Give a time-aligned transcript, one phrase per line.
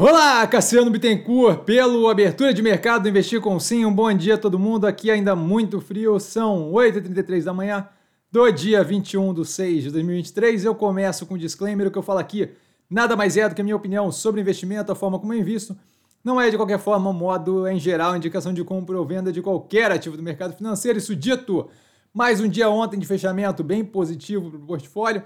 [0.00, 3.84] Olá, Cassiano Bittencourt, pelo Abertura de Mercado Investir com Sim.
[3.84, 4.86] Um bom dia a todo mundo.
[4.86, 7.88] Aqui ainda muito frio, são 8h33 da manhã
[8.30, 10.64] do dia 21 de 6 de 2023.
[10.64, 12.48] Eu começo com um disclaimer, o que eu falo aqui
[12.88, 15.76] nada mais é do que a minha opinião sobre investimento, a forma como eu invisto.
[16.22, 19.90] Não é de qualquer forma, modo em geral, indicação de compra ou venda de qualquer
[19.90, 20.98] ativo do mercado financeiro.
[20.98, 21.68] Isso dito,
[22.14, 25.24] mais um dia ontem de fechamento bem positivo para o portfólio.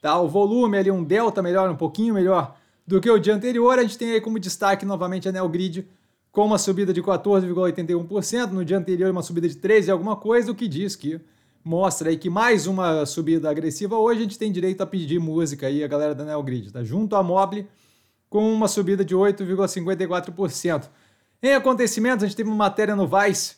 [0.00, 2.61] Tá, o volume ali, um delta melhor, um pouquinho melhor
[2.92, 3.78] do que o dia anterior.
[3.78, 5.88] A gente tem aí como destaque novamente a Neogrid
[6.30, 10.54] com uma subida de 14,81%, no dia anterior uma subida de 13 alguma coisa, o
[10.54, 11.18] que diz que
[11.64, 15.68] mostra aí que mais uma subida agressiva hoje a gente tem direito a pedir música
[15.68, 16.84] aí a galera da Neogrid, tá?
[16.84, 17.66] Junto à Mobile
[18.28, 20.90] com uma subida de 8,54%.
[21.42, 23.56] Em acontecimentos, a gente teve uma matéria no Vice,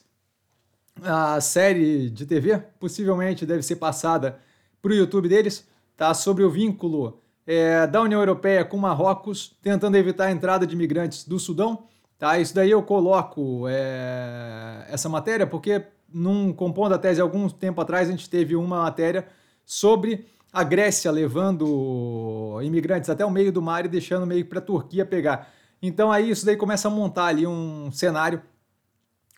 [1.02, 4.38] a série de TV, possivelmente deve ser passada
[4.80, 5.66] para o YouTube deles,
[5.96, 6.14] tá?
[6.14, 11.26] Sobre o vínculo é, da União Europeia com Marrocos, tentando evitar a entrada de imigrantes
[11.26, 11.84] do Sudão.
[12.18, 12.38] Tá?
[12.38, 18.08] Isso daí eu coloco é, essa matéria porque, num compondo a tese algum tempo atrás,
[18.08, 19.26] a gente teve uma matéria
[19.64, 24.62] sobre a Grécia levando imigrantes até o meio do mar e deixando meio para a
[24.62, 25.52] Turquia pegar.
[25.82, 28.40] Então aí isso daí começa a montar ali um cenário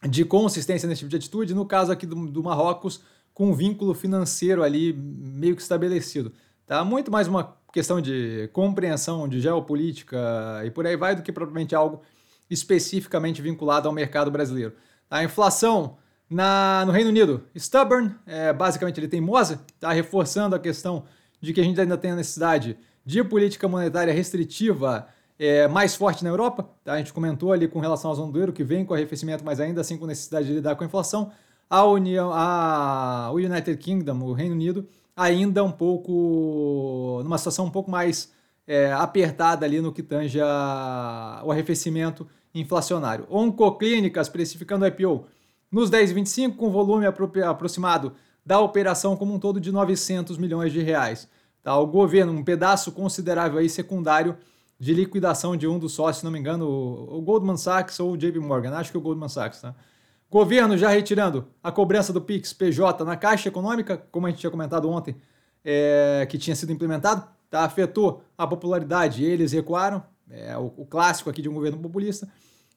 [0.07, 3.01] de consistência nesse tipo de atitude, no caso aqui do, do Marrocos,
[3.33, 6.33] com um vínculo financeiro ali meio que estabelecido.
[6.67, 6.85] Tá?
[6.85, 10.19] Muito mais uma questão de compreensão de geopolítica
[10.65, 12.03] e por aí vai, do que propriamente algo
[12.51, 14.75] especificamente vinculado ao mercado brasileiro.
[15.09, 15.97] A inflação
[16.29, 21.05] na, no Reino Unido, stubborn, é, basicamente ele teimosa, está reforçando a questão
[21.41, 25.07] de que a gente ainda tem a necessidade de política monetária restritiva
[25.39, 26.69] é, mais forte na Europa.
[26.83, 26.95] Tá?
[26.95, 29.61] A gente comentou ali com relação ao zona do euro, que vem com arrefecimento, mas
[29.61, 31.31] ainda assim com necessidade de lidar com a inflação.
[31.69, 34.87] A União, a, o United Kingdom, o Reino Unido,
[35.17, 38.33] ainda um pouco, numa situação um pouco mais
[38.67, 43.27] é, apertada ali no que tange o arrefecimento inflacionário.
[43.31, 45.27] Oncoclínicas precificando o IPO
[45.71, 48.13] nos 10,25 com volume aproximado
[48.45, 51.29] da operação como um todo de 900 milhões de reais.
[51.63, 51.77] Tá?
[51.77, 54.37] O governo, um pedaço considerável aí secundário
[54.79, 58.17] de liquidação de um dos sócios, se não me engano, o Goldman Sachs ou o
[58.17, 59.75] JP Morgan, acho que o Goldman Sachs, tá?
[60.31, 64.51] Governo já retirando a cobrança do PIX PJ na Caixa Econômica, como a gente tinha
[64.51, 65.17] comentado ontem,
[65.65, 67.65] é, que tinha sido implementado, tá?
[67.65, 72.29] afetou a popularidade eles recuaram, é o, o, clássico aqui de um governo populista.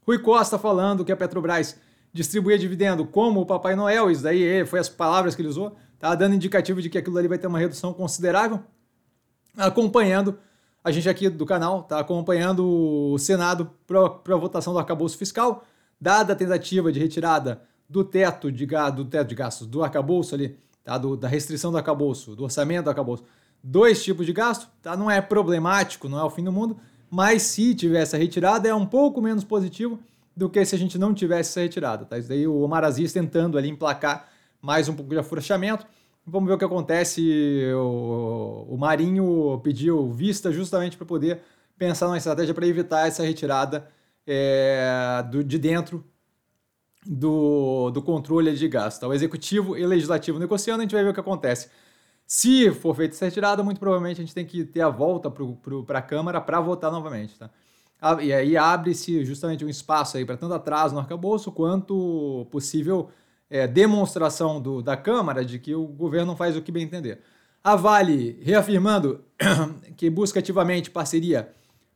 [0.05, 1.75] Rui Costa falando que a Petrobras
[2.13, 6.13] distribuía dividendo como o Papai Noel, isso daí foi as palavras que ele usou, tá
[6.15, 8.61] dando indicativo de que aquilo ali vai ter uma redução considerável.
[9.57, 10.37] Acompanhando,
[10.83, 15.65] a gente aqui do canal está acompanhando o Senado para a votação do arcabouço fiscal,
[15.99, 18.65] dada a tentativa de retirada do teto de,
[18.95, 20.97] do teto de gastos, do arcabouço ali, tá?
[20.97, 23.23] do, da restrição do arcabouço, do orçamento do arcabouço,
[23.63, 24.95] dois tipos de gasto, tá?
[24.95, 26.77] não é problemático, não é o fim do mundo,
[27.09, 29.99] mas se tivesse a retirada é um pouco menos positivo
[30.35, 32.05] do que se a gente não tivesse essa retirada.
[32.05, 32.17] Tá?
[32.17, 34.29] Isso daí o Omar Aziz tentando ali emplacar
[34.61, 35.85] mais um pouco de afrouxamento.
[36.25, 37.63] Vamos ver o que acontece.
[37.75, 41.41] O, o Marinho pediu vista justamente para poder
[41.77, 43.87] pensar numa estratégia para evitar essa retirada
[44.31, 46.05] é, do, de dentro
[47.03, 49.01] do, do controle de gasto.
[49.01, 49.07] Tá?
[49.07, 51.69] O executivo e o legislativo negociando, a gente vai ver o que acontece.
[52.27, 55.97] Se for feita essa retirada, muito provavelmente a gente tem que ter a volta para
[55.97, 57.39] a Câmara para votar novamente.
[57.39, 57.49] Tá?
[58.21, 63.09] E aí abre-se justamente um espaço aí para tanto atraso no arcabouço quanto possível
[63.49, 67.19] é, demonstração do, da Câmara de que o governo faz o que bem entender.
[67.63, 69.21] A Vale reafirmando
[69.97, 71.51] que busca ativamente parceria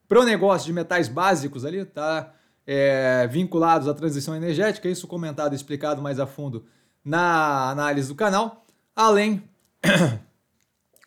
[0.08, 2.34] para o negócio de metais básicos ali, tá?
[2.66, 6.66] É, vinculados à transição energética, isso comentado e explicado mais a fundo
[7.04, 8.66] na análise do canal,
[8.96, 9.44] além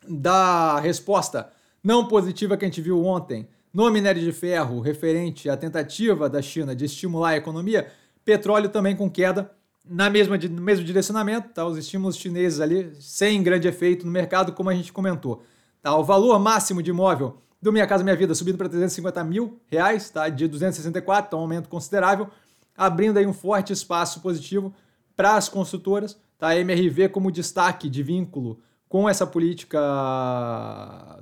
[0.06, 1.50] da resposta
[1.82, 6.42] não positiva que a gente viu ontem no minério de ferro, referente à tentativa da
[6.42, 7.86] China de estimular a economia,
[8.24, 9.50] petróleo também com queda
[9.88, 11.64] na mesma, no mesmo direcionamento, tá?
[11.64, 15.44] os estímulos chineses ali sem grande efeito no mercado, como a gente comentou.
[15.80, 15.96] Tá?
[15.96, 20.10] O valor máximo de imóvel do Minha Casa Minha Vida subindo para 350 mil reais,
[20.10, 20.28] tá?
[20.28, 22.28] de 264, então um aumento considerável,
[22.76, 24.74] abrindo aí um forte espaço positivo
[25.16, 26.18] para as construtoras.
[26.38, 26.48] Tá?
[26.48, 29.78] A MRV como destaque de vínculo com essa política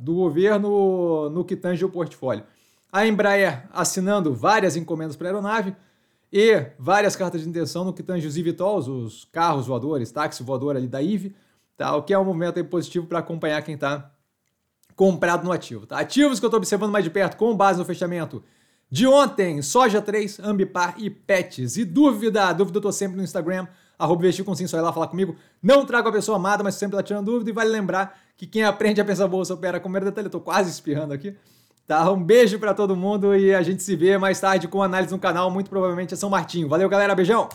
[0.01, 2.45] do governo no que tange o portfólio.
[2.93, 5.75] A Embraer assinando várias encomendas para a aeronave
[6.33, 10.77] e várias cartas de intenção no que tange os eVTOLs, os carros voadores, táxi voador
[10.77, 11.35] ali da IVE,
[11.77, 11.97] tá?
[11.97, 14.14] o que é um movimento positivo para acompanhar quem está
[14.95, 15.87] comprado no ativo.
[15.87, 15.99] Tá?
[15.99, 18.43] Ativos que eu estou observando mais de perto com base no fechamento
[18.91, 21.77] de ontem, Soja 3, Ambipar e Pets.
[21.77, 23.67] E dúvida, dúvida eu tô sempre no Instagram,
[23.99, 25.35] arroba investir com sim, só ir lá falar comigo.
[25.63, 27.51] Não trago a pessoa amada, mas sempre lá tirando dúvida.
[27.51, 30.27] E vale lembrar que quem aprende a pensar bolsa opera com mero detalhe.
[30.27, 31.35] Eu tô quase espirrando aqui.
[31.87, 32.11] Tá?
[32.11, 35.19] Um beijo para todo mundo e a gente se vê mais tarde com análise no
[35.19, 36.69] canal, muito provavelmente é São Martinho.
[36.69, 37.15] Valeu, galera.
[37.15, 37.49] Beijão!